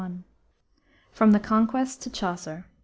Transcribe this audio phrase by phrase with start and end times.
[1.11, 2.65] FROM THE CONQUEST TO CHAUCER.